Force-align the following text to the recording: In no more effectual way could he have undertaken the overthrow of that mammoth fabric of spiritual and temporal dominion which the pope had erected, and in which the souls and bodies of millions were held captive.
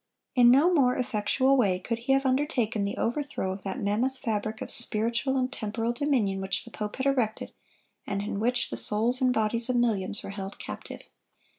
In 0.33 0.49
no 0.49 0.73
more 0.73 0.95
effectual 0.97 1.55
way 1.55 1.77
could 1.77 1.99
he 1.99 2.13
have 2.13 2.25
undertaken 2.25 2.85
the 2.85 2.97
overthrow 2.97 3.51
of 3.51 3.61
that 3.61 3.79
mammoth 3.79 4.17
fabric 4.17 4.59
of 4.59 4.71
spiritual 4.71 5.37
and 5.37 5.53
temporal 5.53 5.91
dominion 5.93 6.41
which 6.41 6.65
the 6.65 6.71
pope 6.71 6.95
had 6.95 7.05
erected, 7.05 7.53
and 8.07 8.23
in 8.23 8.39
which 8.39 8.71
the 8.71 8.77
souls 8.77 9.21
and 9.21 9.31
bodies 9.31 9.69
of 9.69 9.75
millions 9.75 10.23
were 10.23 10.31
held 10.31 10.57
captive. 10.57 11.03